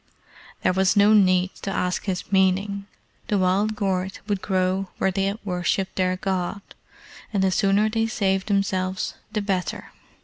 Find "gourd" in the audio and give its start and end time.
3.75-4.17